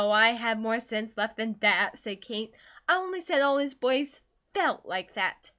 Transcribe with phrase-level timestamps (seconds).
[0.09, 2.55] I had more sense left than that," said Kate.
[2.89, 4.19] "I only said all his boys
[4.55, 5.47] FELT like that.